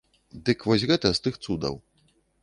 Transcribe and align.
Дык 0.47 0.63
вось 0.69 0.85
гэта 0.91 1.11
з 1.17 1.23
тых 1.25 1.37
цудаў. 1.45 1.75